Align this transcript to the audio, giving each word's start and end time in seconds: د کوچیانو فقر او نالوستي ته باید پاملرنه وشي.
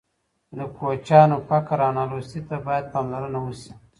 د 0.57 0.59
کوچیانو 0.77 1.37
فقر 1.47 1.77
او 1.85 1.91
نالوستي 1.97 2.41
ته 2.49 2.55
باید 2.67 2.91
پاملرنه 2.93 3.39
وشي. 3.43 3.71